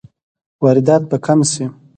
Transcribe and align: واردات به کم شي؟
واردات 0.63 1.03
به 1.09 1.17
کم 1.25 1.39
شي؟ 1.51 1.63